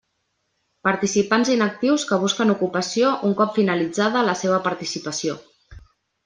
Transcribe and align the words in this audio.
Participants 0.87 1.51
inactius 1.55 2.05
que 2.11 2.19
busquen 2.23 2.53
ocupació 2.55 3.11
un 3.29 3.37
cop 3.43 3.53
finalitzada 3.59 4.25
la 4.31 4.35
seva 4.41 4.59
participació. 4.71 5.39